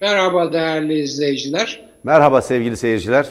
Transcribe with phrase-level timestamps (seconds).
[0.00, 1.80] Merhaba değerli izleyiciler.
[2.04, 3.26] Merhaba sevgili seyirciler.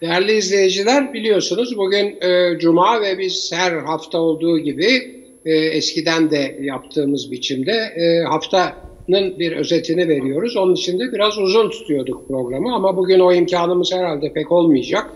[0.00, 6.58] Değerli izleyiciler biliyorsunuz bugün e, Cuma ve biz her hafta olduğu gibi e, eskiden de
[6.60, 10.56] yaptığımız biçimde e, haftanın bir özetini veriyoruz.
[10.56, 15.10] Onun için de biraz uzun tutuyorduk programı ama bugün o imkanımız herhalde pek olmayacak.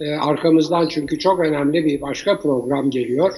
[0.00, 3.32] E, arkamızdan çünkü çok önemli bir başka program geliyor.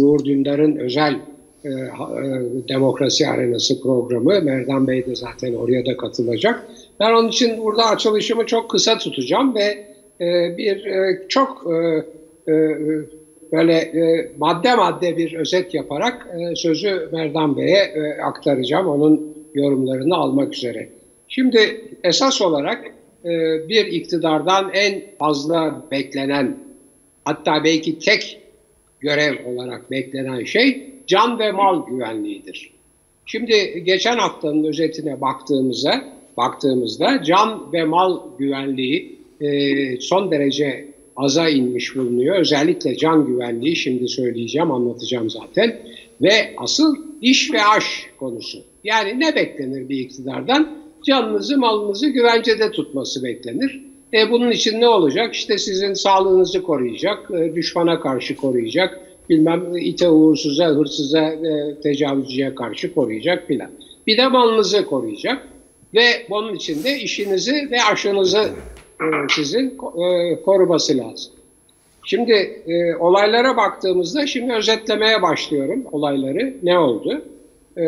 [0.00, 1.20] Uğur Dündar'ın özel
[1.66, 4.40] e, e, Demokrasi Arenası programı.
[4.42, 6.66] Merdan Bey de zaten oraya da katılacak.
[7.00, 9.86] Ben onun için burada açılışımı çok kısa tutacağım ve
[10.20, 10.88] e, bir
[11.28, 11.66] çok
[13.52, 13.92] böyle
[14.38, 18.86] madde madde bir özet yaparak sözü Merdan Bey'e aktaracağım.
[18.86, 20.88] Onun yorumlarını almak üzere.
[21.28, 22.84] Şimdi esas olarak
[23.68, 26.56] bir iktidardan en fazla beklenen
[27.24, 28.38] hatta belki tek
[29.00, 32.70] görev olarak beklenen şey can ve mal güvenliğidir.
[33.26, 36.04] Şimdi geçen haftanın özetine baktığımızda
[36.36, 42.36] baktığımızda can ve mal güvenliği e, son derece aza inmiş bulunuyor.
[42.36, 45.80] Özellikle can güvenliği şimdi söyleyeceğim, anlatacağım zaten.
[46.22, 48.58] Ve asıl iş ve aş konusu.
[48.84, 50.76] Yani ne beklenir bir iktidardan?
[51.06, 53.82] Canınızı, malınızı güvencede tutması beklenir.
[54.14, 55.34] E bunun için ne olacak?
[55.34, 62.94] İşte sizin sağlığınızı koruyacak, e, düşmana karşı koruyacak, bilmem ite uğursuza, hırsıza, e, tecavüzcüye karşı
[62.94, 63.70] koruyacak filan.
[64.06, 65.48] Bir de malınızı koruyacak
[65.94, 68.42] ve bunun için de işinizi ve aşınızı
[69.00, 69.04] e,
[69.34, 71.32] sizin e, koruması lazım.
[72.04, 72.32] Şimdi
[72.66, 76.56] e, olaylara baktığımızda şimdi özetlemeye başlıyorum olayları.
[76.62, 77.24] Ne oldu?
[77.78, 77.84] E,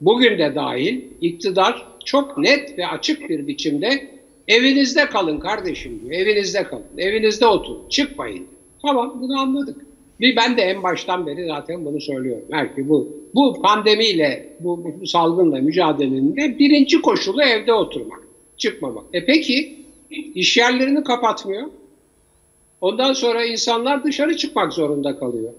[0.00, 4.08] bugün de dahil iktidar çok net ve açık bir biçimde
[4.48, 6.12] evinizde kalın kardeşim diyor.
[6.12, 6.84] Evinizde kalın.
[6.98, 7.88] Evinizde oturun.
[7.88, 8.46] Çıkmayın.
[8.82, 9.91] Tamam bunu anladık.
[10.22, 12.44] Bir ben de en baştan beri zaten bunu söylüyorum.
[12.50, 18.20] Belki bu bu pandemiyle, bu, bu salgınla mücadelenin de birinci koşulu evde oturmak,
[18.56, 19.04] çıkmamak.
[19.12, 19.76] E peki
[20.34, 21.68] iş yerlerini kapatmıyor.
[22.80, 25.52] Ondan sonra insanlar dışarı çıkmak zorunda kalıyor.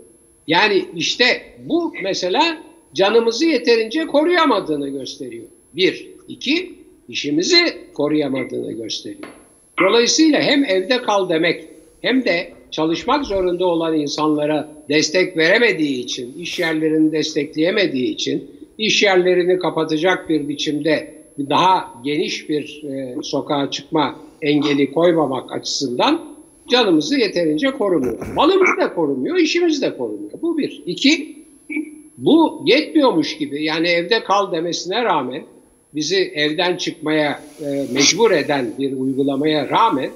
[0.48, 1.26] Yani işte
[1.66, 2.58] bu mesela
[2.94, 5.46] canımızı yeterince koruyamadığını gösteriyor.
[5.76, 6.14] Bir.
[6.28, 6.74] iki
[7.10, 9.30] işimizi koruyamadığını gösteriyor.
[9.80, 11.68] Dolayısıyla hem evde kal demek
[12.02, 19.60] hem de çalışmak zorunda olan insanlara destek veremediği için, iş yerlerini destekleyemediği için, iş yerlerini
[19.60, 21.14] kapatacak bir biçimde
[21.50, 26.22] daha geniş bir e, sokağa çıkma engeli koymamak açısından
[26.72, 28.28] canımızı yeterince korumuyor.
[28.36, 30.32] Malımız da korumuyor, işimiz de korumuyor.
[30.42, 30.84] Bu bir.
[30.86, 31.36] İki,
[32.18, 35.44] bu yetmiyormuş gibi yani evde kal demesine rağmen
[35.96, 40.10] bizi evden çıkmaya e, mecbur eden bir uygulamaya rağmen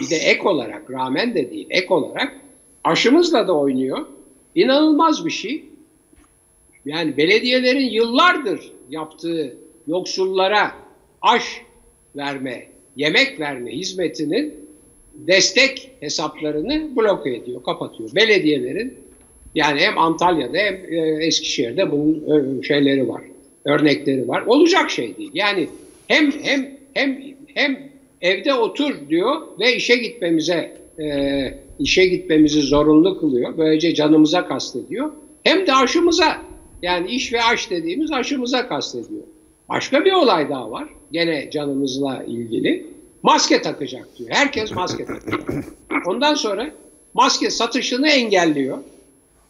[0.00, 2.40] bir de ek olarak, rağmen de değil, ek olarak
[2.84, 4.06] aşımızla da oynuyor.
[4.54, 5.64] İnanılmaz bir şey.
[6.84, 9.56] Yani belediyelerin yıllardır yaptığı
[9.86, 10.72] yoksullara
[11.22, 11.62] aş
[12.16, 12.66] verme,
[12.96, 14.54] yemek verme hizmetinin
[15.14, 18.10] destek hesaplarını bloke ediyor, kapatıyor.
[18.14, 18.94] Belediyelerin
[19.54, 23.22] yani hem Antalya'da hem e, Eskişehir'de bunun şeyleri var,
[23.64, 24.42] örnekleri var.
[24.46, 25.30] Olacak şey değil.
[25.34, 25.68] Yani
[26.08, 27.22] hem hem hem
[27.54, 27.89] hem
[28.20, 31.04] evde otur diyor ve işe gitmemize e,
[31.78, 33.58] işe gitmemizi zorunlu kılıyor.
[33.58, 35.12] Böylece canımıza kastediyor.
[35.44, 36.42] Hem de aşımıza
[36.82, 39.22] yani iş ve aş dediğimiz aşımıza kastediyor.
[39.68, 40.88] Başka bir olay daha var.
[41.12, 42.86] Gene canımızla ilgili.
[43.22, 44.30] Maske takacak diyor.
[44.32, 45.64] Herkes maske takacak.
[46.06, 46.70] Ondan sonra
[47.14, 48.78] maske satışını engelliyor.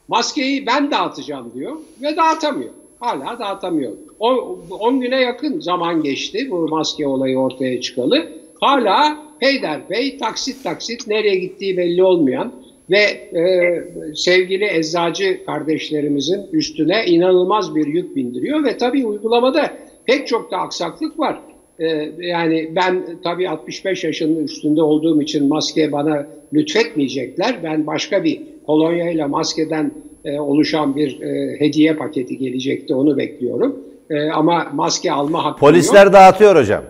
[0.08, 2.70] Maskeyi ben dağıtacağım diyor ve dağıtamıyor.
[3.00, 3.92] Hala dağıtamıyor.
[4.18, 11.34] 10 güne yakın zaman geçti bu maske olayı ortaya çıkalı hala peyderpey taksit taksit nereye
[11.38, 12.52] gittiği belli olmayan
[12.90, 13.84] ve e,
[14.14, 19.70] sevgili eczacı kardeşlerimizin üstüne inanılmaz bir yük bindiriyor ve tabii uygulamada
[20.06, 21.40] pek çok da aksaklık var.
[21.78, 21.86] E,
[22.18, 27.56] yani ben tabii 65 yaşının üstünde olduğum için maske bana lütfetmeyecekler.
[27.62, 29.92] Ben başka bir kolonyayla maskeden
[30.24, 33.76] e, oluşan bir e, hediye paketi gelecekti onu bekliyorum.
[34.10, 36.12] E, ama maske alma hakkı Polisler yok.
[36.12, 36.84] dağıtıyor hocam.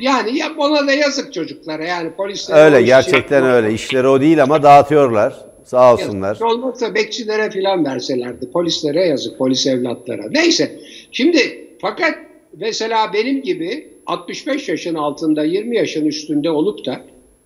[0.00, 2.64] Yani ya ona da yazık çocuklara yani polisler.
[2.64, 3.72] Öyle gerçekten şey öyle.
[3.72, 5.34] İşleri o değil ama dağıtıyorlar.
[5.64, 6.28] Sağ olsunlar.
[6.28, 6.46] Yazık.
[6.46, 8.50] Olmazsa bekçilere filan verselerdi.
[8.50, 10.22] Polislere yazık, polis evlatlara.
[10.30, 10.80] Neyse.
[11.12, 12.14] Şimdi fakat
[12.56, 17.00] mesela benim gibi 65 yaşın altında 20 yaşın üstünde olup da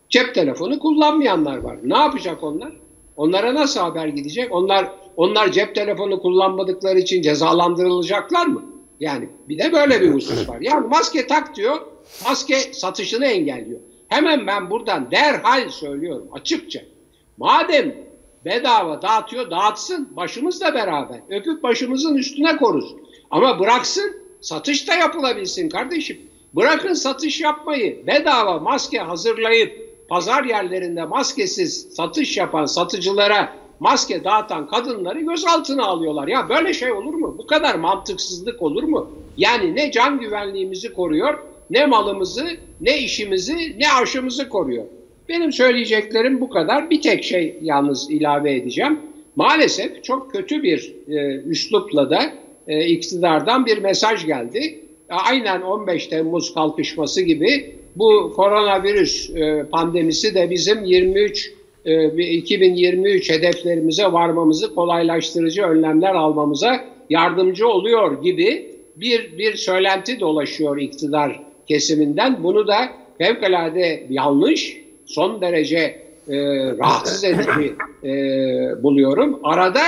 [0.08, 1.76] cep telefonu kullanmayanlar var.
[1.84, 2.72] Ne yapacak onlar?
[3.16, 4.52] Onlara nasıl haber gidecek?
[4.52, 8.62] Onlar onlar cep telefonu kullanmadıkları için cezalandırılacaklar mı?
[9.00, 10.58] Yani bir de böyle bir husus var.
[10.60, 11.76] Yani maske tak diyor
[12.24, 13.80] maske satışını engelliyor.
[14.08, 16.80] Hemen ben buradan derhal söylüyorum açıkça.
[17.36, 17.94] Madem
[18.44, 21.20] bedava dağıtıyor dağıtsın başımızla beraber.
[21.30, 22.94] Öpüp başımızın üstüne koruz.
[23.30, 26.20] Ama bıraksın satış da yapılabilsin kardeşim.
[26.54, 28.06] Bırakın satış yapmayı.
[28.06, 36.28] Bedava maske hazırlayıp pazar yerlerinde maskesiz satış yapan satıcılara maske dağıtan kadınları gözaltına alıyorlar.
[36.28, 37.34] Ya böyle şey olur mu?
[37.38, 39.10] Bu kadar mantıksızlık olur mu?
[39.36, 41.38] Yani ne can güvenliğimizi koruyor,
[41.72, 42.44] ne malımızı,
[42.80, 44.84] ne işimizi, ne aşımızı koruyor.
[45.28, 46.90] Benim söyleyeceklerim bu kadar.
[46.90, 48.98] Bir tek şey yalnız ilave edeceğim.
[49.36, 52.32] Maalesef çok kötü bir e, üslupla da
[52.68, 54.80] e, iktidardan bir mesaj geldi.
[55.08, 61.52] Aynen 15 Temmuz kalkışması gibi bu koronavirüs e, pandemisi de bizim 23
[61.84, 71.51] e, 2023 hedeflerimize varmamızı kolaylaştırıcı önlemler almamıza yardımcı oluyor gibi bir bir söylenti dolaşıyor iktidar
[71.68, 72.42] kesiminden.
[72.42, 72.88] Bunu da
[73.18, 74.76] fevkalade yanlış,
[75.06, 76.36] son derece e,
[76.78, 77.74] rahatsız edici
[78.04, 78.12] e,
[78.82, 79.40] buluyorum.
[79.42, 79.82] Arada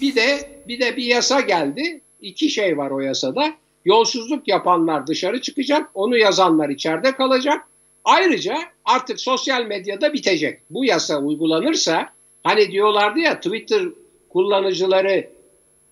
[0.00, 0.22] bir de
[0.68, 2.00] bir de bir yasa geldi.
[2.20, 3.54] İki şey var o yasada.
[3.84, 7.60] Yolsuzluk yapanlar dışarı çıkacak, onu yazanlar içeride kalacak.
[8.04, 8.54] Ayrıca
[8.84, 10.60] artık sosyal medyada bitecek.
[10.70, 12.08] Bu yasa uygulanırsa
[12.42, 13.82] hani diyorlardı ya Twitter
[14.28, 15.28] kullanıcıları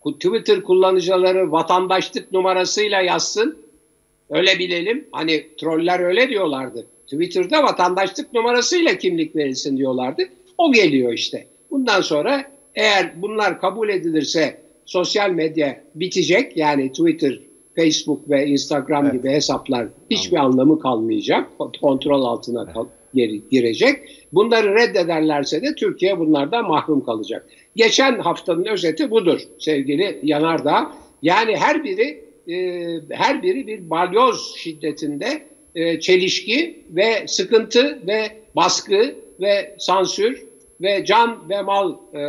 [0.04, 3.58] Twitter kullanıcıları vatandaşlık numarasıyla yazsın.
[4.30, 5.04] Öyle bilelim.
[5.12, 6.86] Hani troller öyle diyorlardı.
[7.06, 10.22] Twitter'da vatandaşlık numarasıyla kimlik verilsin diyorlardı.
[10.58, 11.46] O geliyor işte.
[11.70, 12.44] Bundan sonra
[12.74, 16.56] eğer bunlar kabul edilirse sosyal medya bitecek.
[16.56, 17.40] Yani Twitter,
[17.76, 19.14] Facebook ve Instagram evet.
[19.14, 20.52] gibi hesaplar hiçbir tamam.
[20.52, 21.58] anlamı kalmayacak.
[21.80, 22.86] Kontrol altına kal
[23.50, 23.96] girecek.
[24.32, 27.46] Bunları reddederlerse de Türkiye bunlardan mahrum kalacak.
[27.76, 30.92] Geçen haftanın özeti budur sevgili Yanardağ.
[31.22, 35.42] Yani her biri e, her biri bir balyoz şiddetinde
[35.74, 40.42] e, çelişki ve sıkıntı ve baskı ve sansür
[40.80, 42.22] ve can ve mal e,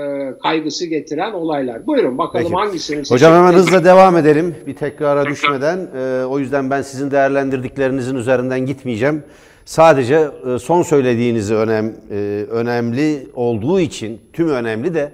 [0.43, 1.87] kaygısı getiren olaylar.
[1.87, 2.55] Buyurun bakalım Peki.
[2.55, 5.87] hangisini Hocam hemen hızla devam edelim bir tekrara düşmeden.
[5.97, 9.23] E, o yüzden ben sizin değerlendirdiklerinizin üzerinden gitmeyeceğim.
[9.65, 15.11] Sadece e, son söylediğinizi önem, e, önemli olduğu için, tüm önemli de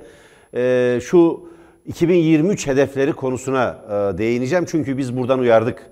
[0.54, 1.47] e, şu
[1.88, 3.78] 2023 hedefleri konusuna
[4.18, 4.66] değineceğim.
[4.66, 5.90] Çünkü biz buradan uyardık.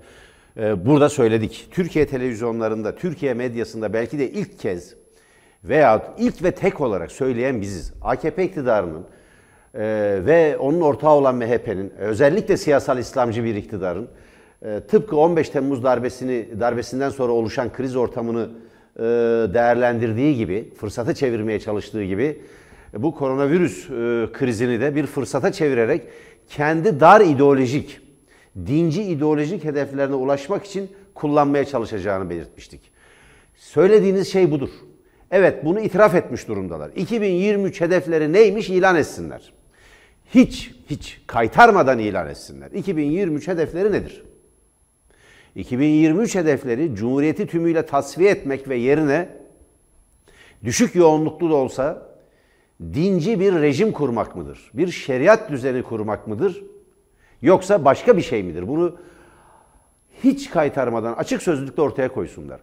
[0.56, 1.68] Burada söyledik.
[1.70, 4.94] Türkiye televizyonlarında, Türkiye medyasında belki de ilk kez
[5.64, 7.92] veya ilk ve tek olarak söyleyen biziz.
[8.02, 9.04] AKP iktidarının
[10.26, 14.08] ve onun ortağı olan MHP'nin, özellikle siyasal İslamcı bir iktidarın
[14.62, 18.48] e, tıpkı 15 Temmuz darbesini darbesinden sonra oluşan kriz ortamını
[18.96, 19.02] e,
[19.54, 22.38] değerlendirdiği gibi, fırsata çevirmeye çalıştığı gibi e,
[22.94, 23.88] bu koronavirüs
[24.32, 26.02] krizini de bir fırsata çevirerek
[26.48, 28.00] kendi dar ideolojik,
[28.66, 32.80] dinci ideolojik hedeflerine ulaşmak için kullanmaya çalışacağını belirtmiştik.
[33.56, 34.70] Söylediğiniz şey budur.
[35.30, 36.90] Evet bunu itiraf etmiş durumdalar.
[36.96, 39.52] 2023 hedefleri neymiş ilan etsinler.
[40.34, 42.70] Hiç hiç kaytarmadan ilan etsinler.
[42.70, 44.24] 2023 hedefleri nedir?
[45.54, 49.28] 2023 hedefleri Cumhuriyeti tümüyle tasfiye etmek ve yerine
[50.64, 52.15] düşük yoğunluklu da olsa
[52.80, 54.70] dinci bir rejim kurmak mıdır?
[54.74, 56.62] Bir şeriat düzeni kurmak mıdır?
[57.42, 58.68] Yoksa başka bir şey midir?
[58.68, 58.96] Bunu
[60.24, 62.60] hiç kaytarmadan açık sözlükte ortaya koysunlar.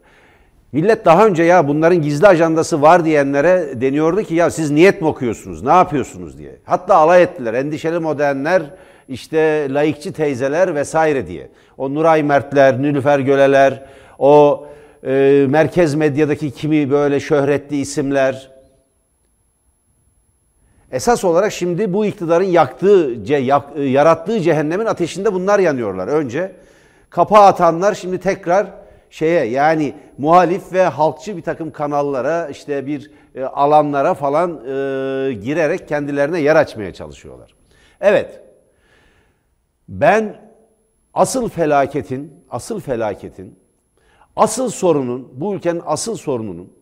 [0.71, 5.07] Millet daha önce ya bunların gizli ajandası var diyenlere deniyordu ki ya siz niyet mi
[5.07, 6.55] okuyorsunuz, ne yapıyorsunuz diye.
[6.63, 7.53] Hatta alay ettiler.
[7.53, 8.63] Endişeli modernler
[9.09, 11.49] işte laikçi teyzeler vesaire diye.
[11.77, 13.85] O Nuray Mertler, Nülüfer Göleler,
[14.19, 14.65] o
[15.03, 18.52] e, merkez medyadaki kimi böyle şöhretli isimler.
[20.93, 23.13] Esas olarak şimdi bu iktidarın yaktığı,
[23.75, 26.07] e, yarattığı cehennemin ateşinde bunlar yanıyorlar.
[26.07, 26.55] Önce
[27.09, 28.67] kapağı atanlar şimdi tekrar
[29.09, 35.87] şeye yani muhalif ve halkçı bir takım kanallara işte bir e, alanlara falan e, girerek
[35.87, 37.55] kendilerine yer açmaya çalışıyorlar.
[38.01, 38.41] Evet
[39.89, 40.35] ben
[41.13, 43.59] asıl felaketin, asıl felaketin,
[44.35, 46.73] asıl sorunun, bu ülkenin asıl sorununun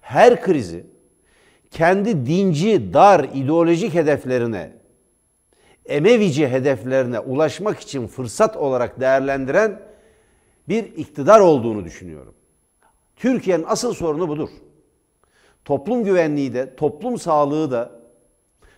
[0.00, 0.91] her krizi
[1.72, 4.72] kendi dinci, dar, ideolojik hedeflerine,
[5.86, 9.82] Emevici hedeflerine ulaşmak için fırsat olarak değerlendiren
[10.68, 12.34] bir iktidar olduğunu düşünüyorum.
[13.16, 14.48] Türkiye'nin asıl sorunu budur.
[15.64, 17.90] Toplum güvenliği de, toplum sağlığı da,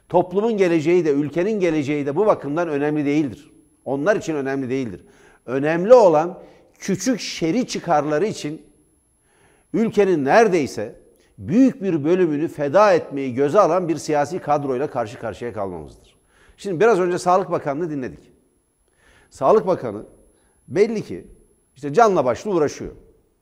[0.09, 3.51] toplumun geleceği de, ülkenin geleceği de bu bakımdan önemli değildir.
[3.85, 5.05] Onlar için önemli değildir.
[5.47, 6.39] Önemli olan
[6.79, 8.63] küçük şeri çıkarları için
[9.73, 11.04] ülkenin neredeyse
[11.39, 16.15] büyük bir bölümünü feda etmeyi göze alan bir siyasi kadroyla karşı karşıya kalmamızdır.
[16.57, 18.33] Şimdi biraz önce Sağlık Bakanı'nı dinledik.
[19.31, 20.07] Sağlık Bakanı
[20.69, 21.27] belli ki
[21.77, 22.93] işte canla başla uğraşıyor.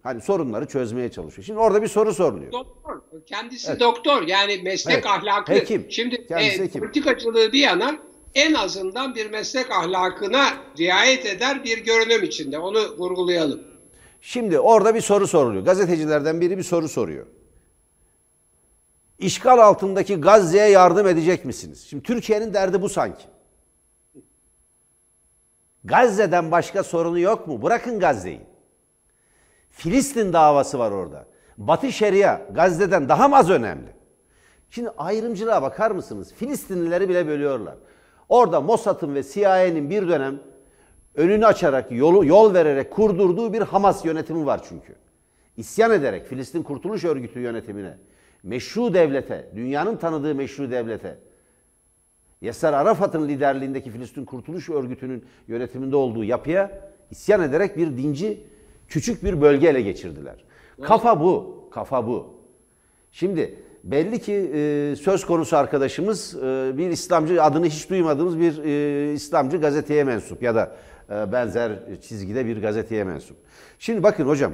[0.03, 1.47] Hani sorunları çözmeye çalışıyor.
[1.47, 2.53] Şimdi orada bir soru soruluyor.
[2.53, 3.01] Doktor.
[3.27, 3.81] Kendisi evet.
[3.81, 4.23] doktor.
[4.23, 5.07] Yani meslek evet.
[5.07, 5.53] ahlakı.
[5.53, 5.87] Hekim.
[5.91, 7.99] Şimdi e, politikacılığı bir yana
[8.35, 10.45] en azından bir meslek ahlakına
[10.79, 12.59] riayet eder bir görünüm içinde.
[12.59, 13.61] Onu vurgulayalım.
[14.21, 15.65] Şimdi orada bir soru soruluyor.
[15.65, 17.27] Gazetecilerden biri bir soru soruyor.
[19.23, 21.87] İşgal altındaki Gazze'ye yardım edecek misiniz?
[21.89, 23.25] Şimdi Türkiye'nin derdi bu sanki.
[25.85, 27.63] Gazze'den başka sorunu yok mu?
[27.63, 28.41] Bırakın Gazze'yi.
[29.71, 31.27] Filistin davası var orada.
[31.59, 33.89] Batı Şeria Gazze'den daha mı az önemli?
[34.71, 36.35] Şimdi ayrımcılığa bakar mısınız?
[36.35, 37.75] Filistinlileri bile bölüyorlar.
[38.29, 40.41] Orada Mossad'ın ve CIA'nin bir dönem
[41.15, 44.95] önünü açarak, yolu, yol vererek kurdurduğu bir Hamas yönetimi var çünkü.
[45.57, 47.99] İsyan ederek Filistin Kurtuluş Örgütü yönetimine,
[48.43, 51.19] meşru devlete, dünyanın tanıdığı meşru devlete,
[52.43, 58.47] Yasser Arafat'ın liderliğindeki Filistin Kurtuluş Örgütü'nün yönetiminde olduğu yapıya isyan ederek bir dinci
[58.89, 60.45] küçük bir bölge ele geçirdiler.
[60.83, 62.35] Kafa bu, kafa bu.
[63.13, 69.13] Şimdi belli ki e, söz konusu arkadaşımız e, bir İslamcı adını hiç duymadığımız bir e,
[69.13, 70.77] İslamcı gazeteye mensup ya da
[71.11, 71.73] e, benzer
[72.03, 73.37] çizgide bir gazeteye mensup.
[73.79, 74.53] Şimdi bakın hocam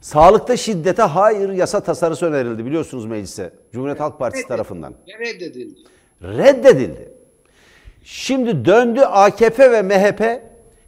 [0.00, 4.94] sağlıkta şiddete hayır yasa tasarısı önerildi biliyorsunuz meclise Cumhuriyet Halk Partisi tarafından.
[5.20, 5.80] Reddedildi.
[6.22, 7.12] Reddedildi.
[8.04, 10.42] Şimdi döndü AKP ve MHP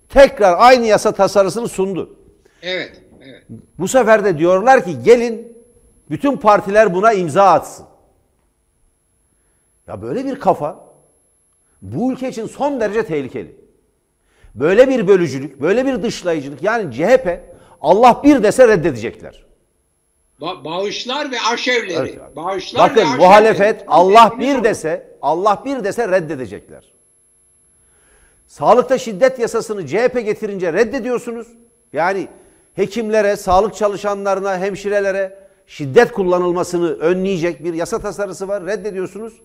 [0.09, 2.17] tekrar aynı yasa tasarısını sundu.
[2.62, 3.45] Evet, evet.
[3.79, 5.57] Bu sefer de diyorlar ki gelin
[6.11, 7.87] bütün partiler buna imza atsın.
[9.87, 10.90] Ya böyle bir kafa
[11.83, 13.57] bu ülke için son derece tehlikeli.
[14.55, 17.50] Böyle bir bölücülük, böyle bir dışlayıcılık yani CHP
[17.80, 19.44] Allah bir dese reddedecekler.
[20.40, 21.99] Ba- bağışlar ve aşevleri.
[21.99, 22.37] Evet.
[22.37, 23.88] Bağışlar Bakın ve muhalefet aşevleri.
[23.88, 26.92] Allah bir dese, Allah bir dese reddedecekler.
[28.46, 31.49] Sağlıkta şiddet yasasını CHP getirince reddediyorsunuz.
[31.92, 32.28] Yani
[32.75, 38.66] hekimlere, sağlık çalışanlarına, hemşirelere şiddet kullanılmasını önleyecek bir yasa tasarısı var.
[38.66, 39.40] Reddediyorsunuz.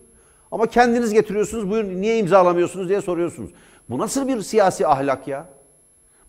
[0.51, 1.69] Ama kendiniz getiriyorsunuz.
[1.71, 3.49] Buyurun niye imzalamıyorsunuz diye soruyorsunuz.
[3.89, 5.45] Bu nasıl bir siyasi ahlak ya?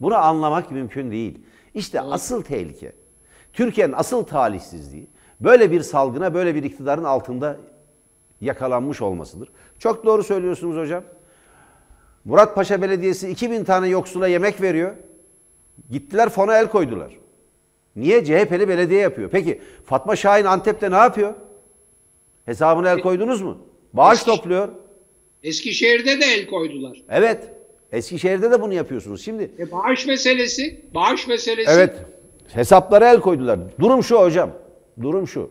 [0.01, 1.39] Bunu anlamak mümkün değil.
[1.77, 2.93] İşte asıl tehlike.
[3.53, 5.07] Türkiye'nin asıl talihsizliği
[5.41, 7.57] böyle bir salgına, böyle bir iktidarın altında
[8.41, 9.49] yakalanmış olmasıdır.
[9.79, 11.05] Çok doğru söylüyorsunuz hocam.
[12.25, 14.95] Muratpaşa Belediyesi 2000 tane yoksula yemek veriyor.
[15.91, 17.13] Gittiler fona el koydular.
[17.97, 18.25] Niye?
[18.25, 19.31] CHP'li belediye yapıyor.
[19.31, 21.35] Peki Fatma Şahin Antep'te ne yapıyor?
[22.45, 23.59] Hesabına el koydunuz mu?
[23.93, 24.69] Bağış topluyor.
[25.43, 27.03] Eskişehir'de de el koydular.
[27.09, 27.56] Evet.
[27.97, 29.25] Eskişehir'de de bunu yapıyorsunuz.
[29.25, 31.71] Şimdi E, bağış meselesi, bağış meselesi.
[31.71, 31.97] Evet.
[32.49, 33.59] Hesaplara el koydular.
[33.81, 34.51] Durum şu hocam.
[35.03, 35.51] Durum şu.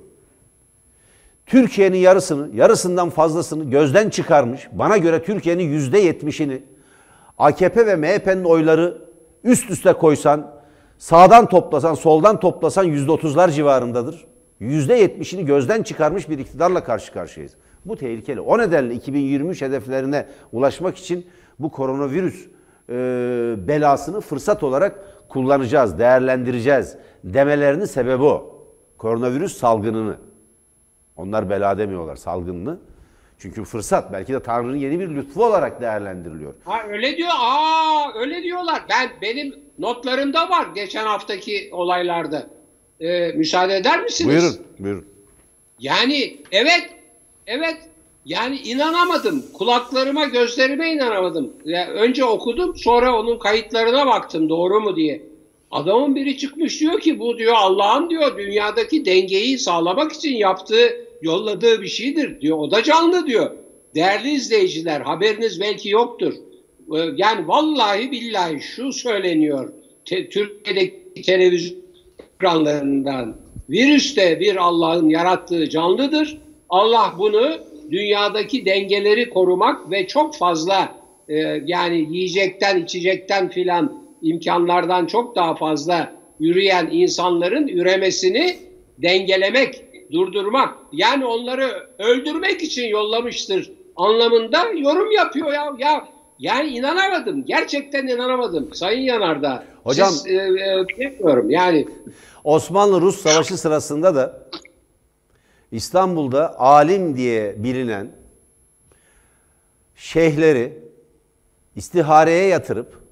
[1.45, 4.67] Türkiye'nin yarısını, yarısından fazlasını gözden çıkarmış.
[4.71, 6.61] Bana göre Türkiye'nin yüzde yetmişini
[7.37, 8.97] AKP ve MHP'nin oyları
[9.43, 10.51] üst üste koysan,
[10.97, 14.25] sağdan toplasan, soldan toplasan yüzde otuzlar civarındadır.
[14.59, 17.53] Yüzde yetmişini gözden çıkarmış bir iktidarla karşı karşıyayız.
[17.85, 18.39] Bu tehlikeli.
[18.39, 21.25] O nedenle 2023 hedeflerine ulaşmak için
[21.59, 22.47] bu koronavirüs
[22.89, 22.93] e,
[23.67, 28.55] belasını fırsat olarak kullanacağız, değerlendireceğiz demelerinin sebebi o.
[28.97, 30.17] Koronavirüs salgınını.
[31.15, 32.79] Onlar bela demiyorlar salgınını.
[33.39, 36.53] Çünkü fırsat belki de Tanrı'nın yeni bir lütfu olarak değerlendiriliyor.
[36.65, 37.29] Ha öyle diyor.
[37.39, 38.81] Aa öyle diyorlar.
[38.89, 42.47] Ben benim notlarımda var geçen haftaki olaylarda.
[43.00, 44.29] Ee, müsaade eder misiniz?
[44.29, 45.05] Buyurun, buyurun.
[45.79, 46.89] Yani evet,
[47.47, 47.77] evet.
[48.25, 49.46] Yani inanamadım.
[49.53, 51.53] Kulaklarıma, gözlerime inanamadım.
[51.65, 55.22] Ya, önce okudum, sonra onun kayıtlarına baktım doğru mu diye.
[55.72, 61.82] Adamın biri çıkmış diyor ki bu diyor Allah'ın diyor dünyadaki dengeyi sağlamak için yaptığı, yolladığı
[61.82, 62.58] bir şeydir diyor.
[62.58, 63.51] O da canlı diyor.
[63.96, 66.34] Değerli izleyiciler haberiniz belki yoktur.
[66.96, 69.74] Ee, Yani vallahi billahi şu söyleniyor.
[70.05, 71.79] Te- Türkiye'deki televizyon
[72.36, 73.36] ekranlarından.
[73.70, 76.38] Virüs de bir Allah'ın yarattığı canlıdır.
[76.70, 77.51] Allah bunu
[77.92, 80.96] dünyadaki dengeleri korumak ve çok fazla
[81.30, 88.56] e, yani yiyecekten, içecekten filan imkanlardan çok daha fazla yürüyen insanların üremesini
[88.98, 95.75] dengelemek, durdurmak yani onları öldürmek için yollamıştır anlamında yorum yapıyor ya.
[95.80, 96.08] Ya
[96.39, 97.46] yani inanamadım.
[97.46, 98.70] Gerçekten inanamadım.
[98.74, 99.63] Sayın Yanardağ.
[99.84, 101.88] Hocam- Siz, e, e, bilmiyorum yani
[102.44, 104.50] Osmanlı-Rus Savaşı sırasında da
[105.72, 108.12] İstanbul'da alim diye bilinen
[109.95, 110.84] şeyhleri
[111.75, 113.05] istihareye yatırıp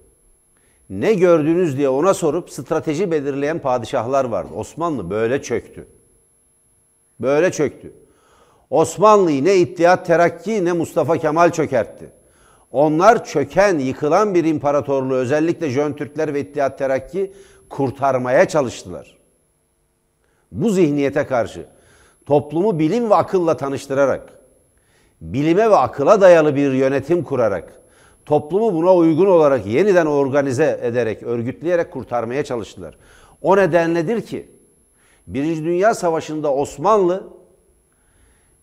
[0.90, 4.54] ne gördünüz diye ona sorup strateji belirleyen padişahlar vardı.
[4.56, 5.88] Osmanlı böyle çöktü.
[7.20, 7.94] Böyle çöktü.
[8.70, 12.10] Osmanlı'yı ne İttihat Terakki ne Mustafa Kemal çökertti.
[12.72, 17.34] Onlar çöken, yıkılan bir imparatorluğu özellikle Jön Türkler ve İttihat Terakki
[17.70, 19.18] kurtarmaya çalıştılar.
[20.52, 21.66] Bu zihniyete karşı
[22.26, 24.40] toplumu bilim ve akılla tanıştırarak,
[25.22, 27.82] bilime ve akıla dayalı bir yönetim kurarak,
[28.26, 32.98] toplumu buna uygun olarak yeniden organize ederek, örgütleyerek kurtarmaya çalıştılar.
[33.42, 34.50] O nedenledir ki
[35.28, 37.24] Birinci Dünya Savaşı'nda Osmanlı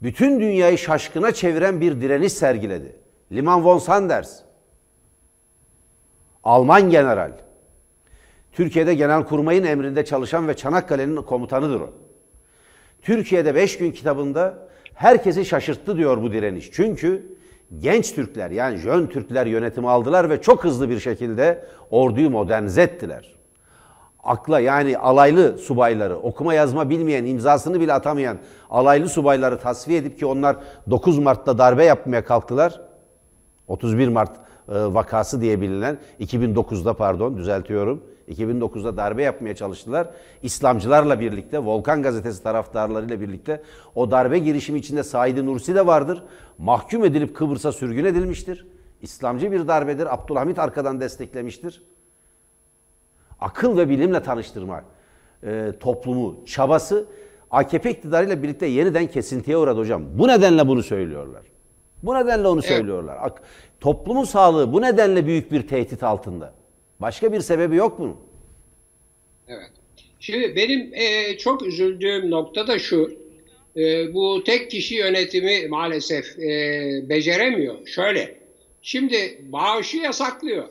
[0.02, 2.96] bütün dünyayı şaşkına çeviren bir direniş sergiledi.
[3.32, 4.40] Liman von Sanders,
[6.44, 7.32] Alman general,
[8.52, 11.90] Türkiye'de Genelkurmay'ın emrinde çalışan ve Çanakkale'nin komutanıdır o.
[13.02, 14.58] Türkiye'de 5 gün kitabında
[14.94, 16.70] herkesi şaşırttı diyor bu direniş.
[16.72, 17.36] Çünkü
[17.78, 23.34] genç Türkler yani jön Türkler yönetimi aldılar ve çok hızlı bir şekilde orduyu modernize ettiler.
[24.24, 28.38] Akla yani alaylı subayları, okuma yazma bilmeyen, imzasını bile atamayan
[28.70, 30.56] alaylı subayları tasfiye edip ki onlar
[30.90, 32.80] 9 Mart'ta darbe yapmaya kalktılar.
[33.68, 38.04] 31 Mart e, vakası diye bilinen 2009'da pardon düzeltiyorum.
[38.30, 40.10] 2009'da darbe yapmaya çalıştılar.
[40.42, 43.62] İslamcılarla birlikte, Volkan Gazetesi taraftarlarıyla birlikte
[43.94, 46.22] o darbe girişimi içinde Said Nursi de vardır.
[46.58, 48.66] Mahkum edilip Kıbrıs'a sürgün edilmiştir.
[49.02, 50.14] İslamcı bir darbedir.
[50.14, 51.82] Abdülhamit arkadan desteklemiştir.
[53.40, 54.84] Akıl ve bilimle tanıştırma
[55.42, 57.06] e, toplumu çabası
[57.50, 60.02] AKP iktidarıyla birlikte yeniden kesintiye uğradı hocam.
[60.14, 61.42] Bu nedenle bunu söylüyorlar.
[62.02, 63.32] Bu nedenle onu söylüyorlar.
[63.80, 66.52] Toplumun sağlığı bu nedenle büyük bir tehdit altında.
[67.00, 68.16] Başka bir sebebi yok bunun.
[69.48, 69.70] Evet.
[70.20, 73.12] Şimdi benim e, çok üzüldüğüm nokta da şu.
[73.76, 76.50] E, bu tek kişi yönetimi maalesef e,
[77.08, 77.86] beceremiyor.
[77.86, 78.40] Şöyle.
[78.82, 80.68] Şimdi bağışı yasaklıyor.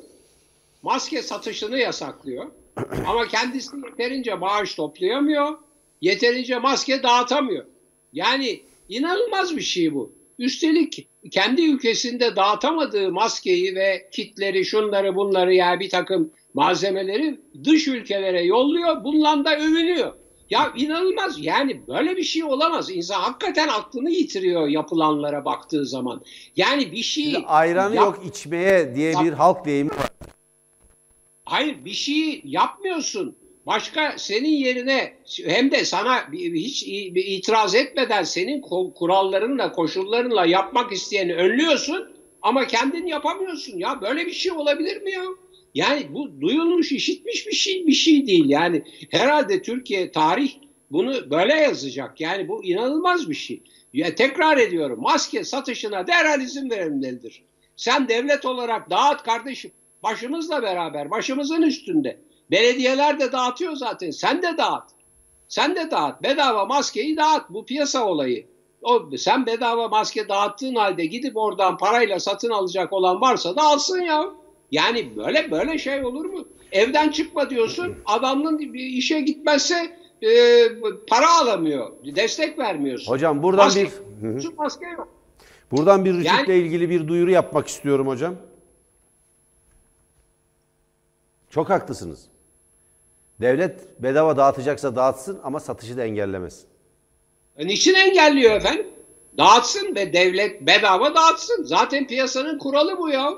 [0.82, 2.46] Maske satışını yasaklıyor.
[3.08, 5.58] Ama kendisi yeterince bağış toplayamıyor.
[6.02, 7.66] Yeterince maske dağıtamıyor.
[8.14, 10.19] Yani inanılmaz bir şey bu.
[10.40, 18.44] Üstelik kendi ülkesinde dağıtamadığı maskeyi ve kitleri, şunları bunları ya bir takım malzemeleri dış ülkelere
[18.44, 19.04] yolluyor.
[19.04, 20.14] Bununla da övünüyor.
[20.50, 22.92] Ya inanılmaz yani böyle bir şey olamaz.
[22.92, 26.22] İnsan hakikaten aklını yitiriyor yapılanlara baktığı zaman.
[26.56, 27.24] Yani bir şey...
[27.24, 30.10] Şimdi ayranı yap- yok içmeye diye bir halk deyimi var.
[31.46, 33.36] Hayır bir şey yapmıyorsun.
[33.70, 35.14] Başka senin yerine
[35.46, 36.84] hem de sana hiç
[37.16, 38.62] itiraz etmeden senin
[38.96, 43.78] kurallarınla, koşullarınla yapmak isteyeni önlüyorsun ama kendin yapamıyorsun.
[43.78, 45.24] Ya böyle bir şey olabilir mi ya?
[45.74, 48.46] Yani bu duyulmuş, işitmiş bir şey bir şey değil.
[48.48, 50.52] Yani herhalde Türkiye tarih
[50.92, 52.22] bunu böyle yazacak.
[52.22, 53.64] Yani bu inanılmaz bir şey.
[53.94, 55.00] Ya tekrar ediyorum.
[55.02, 57.44] Maske satışına derhal izin verilmelidir.
[57.76, 59.72] Sen devlet olarak dağıt kardeşim.
[60.04, 62.29] Başımızla beraber, başımızın üstünde.
[62.52, 64.12] Belediyeler de dağıtıyor zaten.
[64.12, 64.84] Sen de dağıt.
[65.48, 66.24] Sen de dağıt.
[66.24, 67.50] Bedava maskeyi dağıt.
[67.50, 68.46] Bu piyasa olayı.
[68.82, 74.02] O, sen bedava maske dağıttığın halde gidip oradan parayla satın alacak olan varsa da alsın
[74.02, 74.26] ya.
[74.72, 76.48] Yani böyle böyle şey olur mu?
[76.72, 77.96] Evden çıkma diyorsun.
[78.06, 80.30] Adamın işe gitmezse e,
[81.08, 81.92] para alamıyor.
[82.04, 83.12] Destek vermiyorsun.
[83.12, 83.90] Hocam buradan maske,
[84.22, 85.08] bir maske yok.
[85.72, 88.36] Buradan bir rüşvetle yani, ilgili bir duyuru yapmak istiyorum hocam.
[91.50, 92.30] Çok haklısınız.
[93.42, 96.68] Devlet bedava dağıtacaksa dağıtsın ama satışı da engellemesin.
[97.58, 98.88] E niçin engelliyor efendim?
[99.38, 101.64] Dağıtsın ve devlet bedava dağıtsın.
[101.64, 103.34] Zaten piyasanın kuralı bu ya.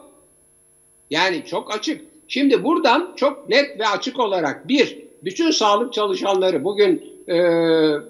[1.10, 2.02] Yani çok açık.
[2.28, 7.36] Şimdi buradan çok net ve açık olarak bir, bütün sağlık çalışanları bugün e,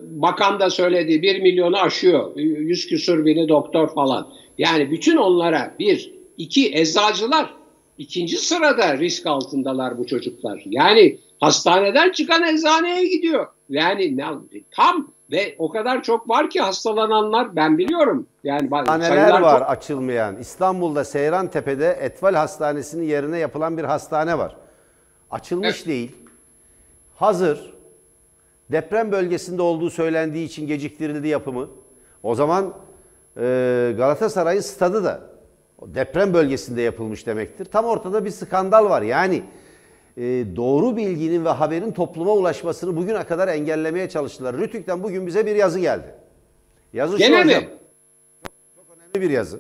[0.02, 2.36] bakan da söylediği bir milyonu aşıyor.
[2.36, 4.28] Yüz küsur bini doktor falan.
[4.58, 7.54] Yani bütün onlara bir, iki eczacılar
[7.98, 10.64] ikinci sırada risk altındalar bu çocuklar.
[10.66, 13.48] Yani hastaneden çıkan eczaneye gidiyor.
[13.70, 14.18] Yani
[14.72, 18.28] tam ve o kadar çok var ki hastalananlar ben biliyorum.
[18.44, 19.70] Yani hastaneler var çok...
[19.70, 20.38] açılmayan.
[20.38, 24.56] İstanbul'da Seyran Tepe'de Etval Hastanesi'nin yerine yapılan bir hastane var.
[25.32, 25.88] Açılmış evet.
[25.88, 26.16] değil.
[27.16, 27.74] Hazır.
[28.72, 31.70] Deprem bölgesinde olduğu söylendiği için geciktirildi yapımı.
[32.24, 32.74] O zaman
[33.38, 35.22] e, Galatasaray'ın stadı da
[35.86, 37.66] deprem bölgesinde yapılmış demektir.
[37.66, 39.02] Tam ortada bir skandal var.
[39.02, 39.44] Yani
[40.18, 40.24] e,
[40.56, 44.58] doğru bilginin ve haberin topluma ulaşmasını bugüne kadar engellemeye çalıştılar.
[44.58, 46.16] Rütük'ten bugün bize bir yazı geldi.
[46.94, 47.56] Yazı Gene şu mi?
[47.56, 47.64] hocam.
[48.44, 49.60] Çok, çok önemli bir yazı.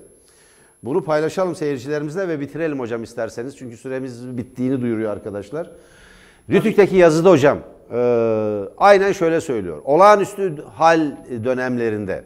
[0.83, 3.57] Bunu paylaşalım seyircilerimizle ve bitirelim hocam isterseniz.
[3.57, 5.71] Çünkü süremiz bittiğini duyuruyor arkadaşlar.
[6.49, 7.59] Rütük'teki yazıda hocam
[7.93, 7.97] e,
[8.77, 9.81] aynen şöyle söylüyor.
[9.85, 11.11] Olağanüstü hal
[11.43, 12.23] dönemlerinde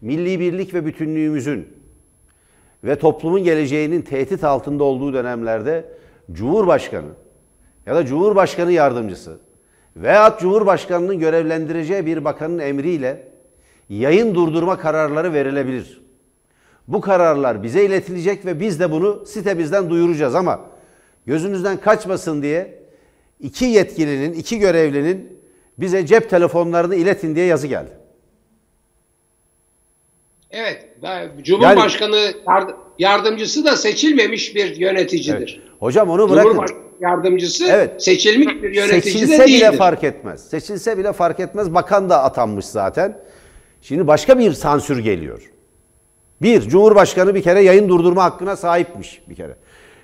[0.00, 1.68] milli birlik ve bütünlüğümüzün
[2.84, 5.84] ve toplumun geleceğinin tehdit altında olduğu dönemlerde
[6.32, 7.08] Cumhurbaşkanı
[7.86, 9.38] ya da Cumhurbaşkanı yardımcısı
[9.96, 13.28] veya Cumhurbaşkanının görevlendireceği bir bakanın emriyle
[13.88, 16.00] yayın durdurma kararları verilebilir.
[16.88, 20.60] Bu kararlar bize iletilecek ve biz de bunu sitemizden duyuracağız ama
[21.26, 22.82] gözünüzden kaçmasın diye
[23.40, 25.40] iki yetkilinin, iki görevlinin
[25.78, 27.90] bize cep telefonlarını iletin diye yazı geldi.
[30.50, 30.88] Evet.
[31.42, 35.60] Cumhurbaşkanı yani, yardımcısı da seçilmemiş bir yöneticidir.
[35.60, 35.80] Evet.
[35.80, 36.85] Hocam onu bırakın.
[37.00, 38.02] Yardımcısı evet.
[38.02, 39.68] seçilmiş bir yönetici Seçilse de değildir.
[39.68, 40.48] bile fark etmez.
[40.48, 41.74] Seçilse bile fark etmez.
[41.74, 43.18] Bakan da atanmış zaten.
[43.82, 45.50] Şimdi başka bir sansür geliyor.
[46.42, 49.56] Bir, Cumhurbaşkanı bir kere yayın durdurma hakkına sahipmiş bir kere.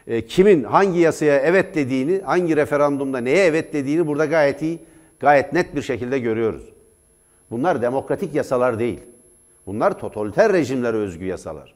[0.07, 4.78] E, kimin hangi yasaya evet dediğini, hangi referandumda neye evet dediğini burada gayet iyi,
[5.20, 6.62] gayet net bir şekilde görüyoruz.
[7.50, 9.00] Bunlar demokratik yasalar değil.
[9.66, 11.74] Bunlar totaliter rejimlere özgü yasalar.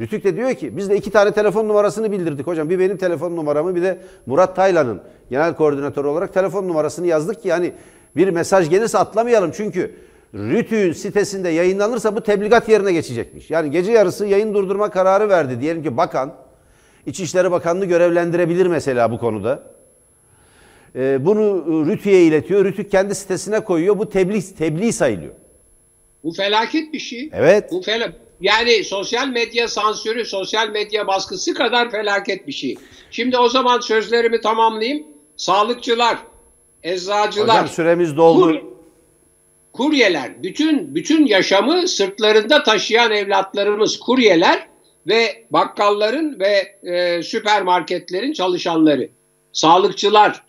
[0.00, 2.70] Rütük de diyor ki biz de iki tane telefon numarasını bildirdik hocam.
[2.70, 7.48] Bir benim telefon numaramı bir de Murat Taylan'ın genel koordinatör olarak telefon numarasını yazdık ki
[7.48, 7.72] yani
[8.16, 9.50] bir mesaj gelirse atlamayalım.
[9.54, 9.94] Çünkü
[10.34, 13.50] Rütük'ün sitesinde yayınlanırsa bu tebligat yerine geçecekmiş.
[13.50, 15.60] Yani gece yarısı yayın durdurma kararı verdi.
[15.60, 16.34] Diyelim ki bakan
[17.06, 19.62] İçişleri Bakanlığı görevlendirebilir mesela bu konuda.
[20.96, 22.64] Ee, bunu Rütük'e iletiyor.
[22.64, 23.98] Rütük kendi sitesine koyuyor.
[23.98, 25.34] Bu tebliğ, tebliğ sayılıyor.
[26.24, 27.30] Bu felaket bir şey.
[27.32, 27.72] Evet.
[27.72, 32.76] Bu fel yani sosyal medya sansürü, sosyal medya baskısı kadar felaket bir şey.
[33.10, 35.06] Şimdi o zaman sözlerimi tamamlayayım.
[35.36, 36.18] Sağlıkçılar,
[36.82, 38.40] eczacılar, Hocam süremiz doldu.
[38.42, 38.60] Kur,
[39.72, 44.68] kuryeler, bütün bütün yaşamı sırtlarında taşıyan evlatlarımız kuryeler
[45.06, 49.08] ve bakkalların ve e, süpermarketlerin çalışanları,
[49.52, 50.42] sağlıkçılar,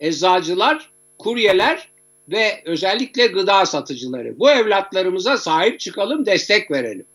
[0.00, 1.88] eczacılar, kuryeler
[2.28, 4.38] ve özellikle gıda satıcıları.
[4.38, 7.06] Bu evlatlarımıza sahip çıkalım, destek verelim.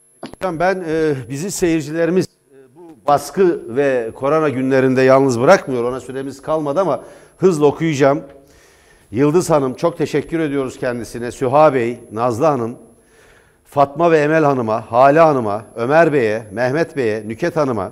[0.43, 5.83] Ben e, bizi seyircilerimiz e, bu baskı ve korona günlerinde yalnız bırakmıyor.
[5.83, 7.03] Ona süremiz kalmadı ama
[7.37, 8.23] hızla okuyacağım.
[9.11, 11.31] Yıldız Hanım çok teşekkür ediyoruz kendisine.
[11.31, 12.77] Süha Bey, Nazlı Hanım,
[13.65, 17.91] Fatma ve Emel Hanım'a, Hale Hanım'a, Ömer Bey'e, Mehmet Bey'e, Nüket Hanım'a,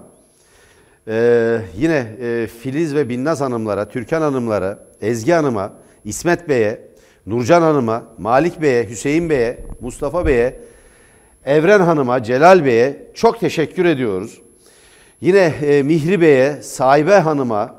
[1.07, 5.73] ee, yine e, Filiz ve Binnaz Hanımlara, Türkan Hanımlara, Ezgi Hanım'a,
[6.05, 6.87] İsmet Bey'e,
[7.25, 10.59] Nurcan Hanım'a, Malik Bey'e, Hüseyin Bey'e, Mustafa Bey'e,
[11.47, 14.41] Evren Hanım'a, Celal Bey'e çok teşekkür ediyoruz.
[15.21, 17.75] Yine e, Mihri Bey'e, Sahibe Hanım'a,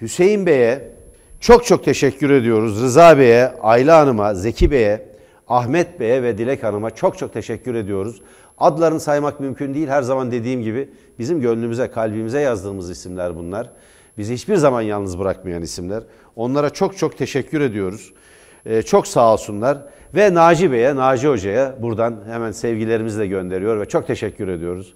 [0.00, 0.92] Hüseyin Bey'e
[1.40, 2.82] çok çok teşekkür ediyoruz.
[2.82, 5.08] Rıza Bey'e, Ayla Hanım'a, Zeki Bey'e,
[5.48, 8.22] Ahmet Bey'e ve Dilek Hanım'a çok çok teşekkür ediyoruz.
[8.58, 9.88] Adlarını saymak mümkün değil.
[9.88, 13.70] Her zaman dediğim gibi bizim gönlümüze, kalbimize yazdığımız isimler bunlar.
[14.18, 16.02] Bizi hiçbir zaman yalnız bırakmayan isimler.
[16.36, 18.12] Onlara çok çok teşekkür ediyoruz.
[18.66, 19.78] Ee, çok sağ olsunlar.
[20.14, 24.94] Ve Naci Bey'e, Naci Hoca'ya buradan hemen sevgilerimizi de gönderiyor ve çok teşekkür ediyoruz.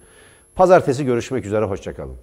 [0.54, 2.16] Pazartesi görüşmek üzere, hoşçakalın.